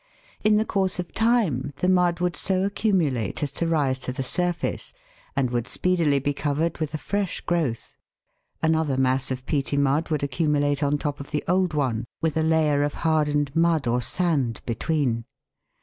In 0.43 0.57
the 0.57 0.65
course 0.65 0.97
of 0.97 1.13
time 1.13 1.73
the 1.75 1.87
mud 1.87 2.21
would 2.21 2.35
so 2.35 2.63
accumulate 2.63 3.43
as 3.43 3.51
to 3.51 3.67
rise 3.67 3.99
to 3.99 4.11
the 4.11 4.23
surface, 4.23 4.93
and 5.35 5.51
would 5.51 5.67
speedily 5.67 6.17
be 6.17 6.33
covered 6.33 6.79
with 6.79 6.95
a 6.95 6.97
fresh 6.97 7.39
growth; 7.41 7.95
another 8.63 8.97
mass 8.97 9.29
of 9.29 9.45
peaty 9.45 9.77
mud 9.77 10.09
would 10.09 10.23
accumulate 10.23 10.81
on 10.81 10.93
the 10.93 10.97
top 10.97 11.19
of 11.19 11.29
the 11.29 11.43
old 11.47 11.75
one 11.75 12.05
with 12.19 12.35
a 12.35 12.41
layer 12.41 12.81
of 12.81 12.95
hardened 13.05 13.55
mud 13.55 13.85
or 13.85 14.01
sand 14.01 14.61
between. 14.65 15.25